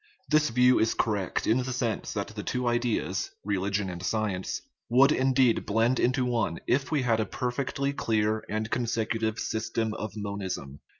This 0.27 0.49
view 0.49 0.79
is 0.79 0.95
correct 0.95 1.45
in 1.45 1.59
the 1.59 1.71
sense 1.71 2.11
that 2.13 2.29
the 2.29 2.41
two 2.41 2.67
ideas, 2.67 3.29
religion 3.45 3.87
and 3.87 4.01
science, 4.01 4.63
would 4.89 5.11
indeed 5.11 5.63
blend 5.63 5.99
into 5.99 6.25
one 6.25 6.57
if 6.65 6.89
we 6.91 7.03
had 7.03 7.19
a 7.19 7.25
perfectly 7.27 7.93
clear 7.93 8.43
and 8.49 8.71
consec, 8.71 9.09
utive 9.09 9.37
system 9.37 9.93
of 9.93 10.17
monism. 10.17 10.79